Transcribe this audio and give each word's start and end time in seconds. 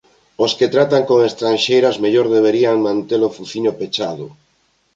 Os 0.43 0.51
que 0.57 0.67
tratan 0.75 1.03
con 1.09 1.19
extranxeiras 1.29 1.99
mellor 2.03 2.27
deberían 2.35 2.77
mante-lo 2.85 3.33
fuciño 3.37 3.71
pechado. 3.79 4.25